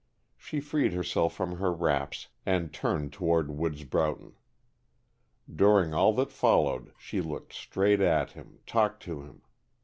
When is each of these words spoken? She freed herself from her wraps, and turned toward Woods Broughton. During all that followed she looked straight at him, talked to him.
She 0.35 0.59
freed 0.61 0.93
herself 0.93 1.35
from 1.35 1.57
her 1.57 1.71
wraps, 1.71 2.29
and 2.43 2.73
turned 2.73 3.13
toward 3.13 3.51
Woods 3.51 3.83
Broughton. 3.83 4.33
During 5.55 5.93
all 5.93 6.11
that 6.13 6.31
followed 6.31 6.91
she 6.97 7.21
looked 7.21 7.53
straight 7.53 8.01
at 8.01 8.31
him, 8.31 8.61
talked 8.65 9.03
to 9.03 9.21
him. 9.21 9.43